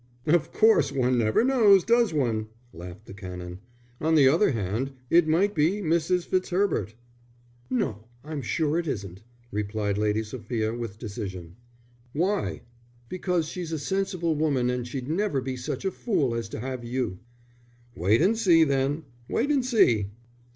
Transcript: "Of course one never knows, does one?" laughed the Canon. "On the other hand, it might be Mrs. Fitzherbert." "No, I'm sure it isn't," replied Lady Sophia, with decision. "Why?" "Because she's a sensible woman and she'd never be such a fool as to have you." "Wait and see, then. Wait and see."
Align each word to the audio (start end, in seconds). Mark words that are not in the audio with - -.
"Of 0.25 0.51
course 0.51 0.91
one 0.91 1.19
never 1.19 1.43
knows, 1.43 1.83
does 1.83 2.11
one?" 2.11 2.47
laughed 2.73 3.05
the 3.05 3.13
Canon. 3.13 3.59
"On 3.99 4.15
the 4.15 4.27
other 4.27 4.49
hand, 4.49 4.93
it 5.11 5.27
might 5.27 5.53
be 5.53 5.79
Mrs. 5.79 6.25
Fitzherbert." 6.25 6.95
"No, 7.69 8.07
I'm 8.23 8.41
sure 8.41 8.79
it 8.79 8.87
isn't," 8.87 9.21
replied 9.51 9.99
Lady 9.99 10.23
Sophia, 10.23 10.73
with 10.73 10.97
decision. 10.97 11.55
"Why?" 12.13 12.63
"Because 13.09 13.45
she's 13.47 13.71
a 13.71 13.77
sensible 13.77 14.33
woman 14.35 14.71
and 14.71 14.87
she'd 14.87 15.07
never 15.07 15.39
be 15.39 15.55
such 15.55 15.85
a 15.85 15.91
fool 15.91 16.33
as 16.33 16.49
to 16.49 16.59
have 16.61 16.83
you." 16.83 17.19
"Wait 17.95 18.23
and 18.23 18.35
see, 18.35 18.63
then. 18.63 19.03
Wait 19.29 19.51
and 19.51 19.63
see." 19.63 20.07